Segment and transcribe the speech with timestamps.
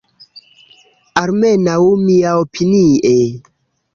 [1.23, 1.75] Almenaŭ,
[2.07, 3.13] miaopinie.